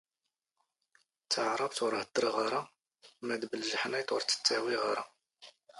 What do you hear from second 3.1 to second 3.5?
ⵎⴰ ⴷ